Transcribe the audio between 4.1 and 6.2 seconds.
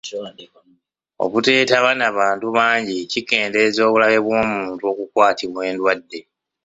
bw'omuntu okukwatibwa endwadde.